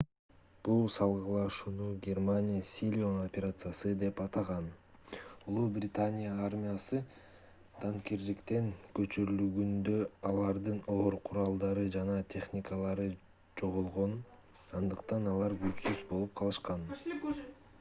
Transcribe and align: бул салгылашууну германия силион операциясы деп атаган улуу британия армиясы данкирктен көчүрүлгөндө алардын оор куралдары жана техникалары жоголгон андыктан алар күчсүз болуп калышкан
бул 0.67 0.79
салгылашууну 0.91 1.87
германия 2.05 2.61
силион 2.69 3.17
операциясы 3.23 3.91
деп 4.03 4.21
атаган 4.23 4.69
улуу 5.51 5.65
британия 5.75 6.31
армиясы 6.47 7.01
данкирктен 7.83 8.71
көчүрүлгөндө 9.01 9.99
алардын 10.31 10.81
оор 10.95 11.19
куралдары 11.29 11.85
жана 11.99 12.17
техникалары 12.37 13.07
жоголгон 13.63 14.17
андыктан 14.81 15.31
алар 15.35 15.57
күчсүз 15.67 16.03
болуп 16.15 16.37
калышкан 16.43 16.89